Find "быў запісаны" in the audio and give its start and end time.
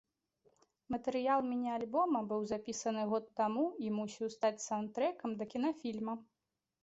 2.31-3.03